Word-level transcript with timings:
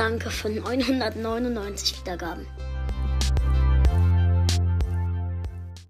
Danke 0.00 0.30
für 0.30 0.48
999 0.48 2.00
Wiedergaben. 2.00 2.46